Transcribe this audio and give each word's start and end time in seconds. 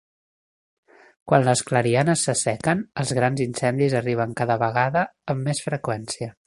Quan 1.31 1.45
les 1.49 1.61
clarianes 1.67 2.23
s'assequen, 2.29 2.81
els 3.03 3.13
grans 3.21 3.45
incendis 3.49 3.97
arriben 4.03 4.37
cada 4.43 4.61
vegada 4.67 5.09
amb 5.35 5.49
més 5.51 5.67
freqüència. 5.71 6.37